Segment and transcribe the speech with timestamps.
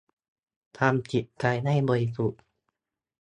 [0.77, 2.41] ทำจิตใจให้บริสุทธิ์